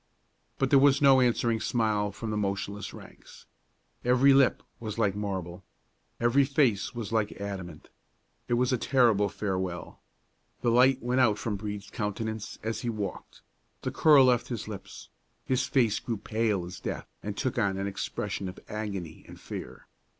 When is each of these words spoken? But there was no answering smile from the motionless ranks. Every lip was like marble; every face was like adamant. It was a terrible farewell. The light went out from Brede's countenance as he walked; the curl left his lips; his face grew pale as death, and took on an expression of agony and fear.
But 0.57 0.71
there 0.71 0.79
was 0.79 0.99
no 0.99 1.21
answering 1.21 1.59
smile 1.59 2.11
from 2.11 2.31
the 2.31 2.35
motionless 2.35 2.91
ranks. 2.91 3.45
Every 4.03 4.33
lip 4.33 4.63
was 4.79 4.97
like 4.97 5.15
marble; 5.15 5.63
every 6.19 6.43
face 6.43 6.95
was 6.95 7.11
like 7.11 7.33
adamant. 7.39 7.91
It 8.47 8.55
was 8.55 8.73
a 8.73 8.79
terrible 8.79 9.29
farewell. 9.29 10.01
The 10.61 10.71
light 10.71 11.03
went 11.03 11.21
out 11.21 11.37
from 11.37 11.55
Brede's 11.55 11.91
countenance 11.91 12.57
as 12.63 12.81
he 12.81 12.89
walked; 12.89 13.43
the 13.83 13.91
curl 13.91 14.25
left 14.25 14.47
his 14.47 14.67
lips; 14.67 15.09
his 15.45 15.67
face 15.67 15.99
grew 15.99 16.17
pale 16.17 16.65
as 16.65 16.79
death, 16.79 17.05
and 17.21 17.37
took 17.37 17.59
on 17.59 17.77
an 17.77 17.85
expression 17.85 18.49
of 18.49 18.59
agony 18.67 19.23
and 19.27 19.39
fear. 19.39 19.85